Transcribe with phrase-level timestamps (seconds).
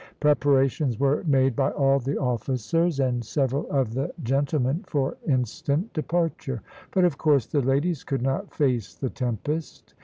[0.19, 6.63] Preparations were made by all the officers and several of the gentlemen for instant departure;
[6.89, 9.93] but, of course, the ladies could not face the tempest.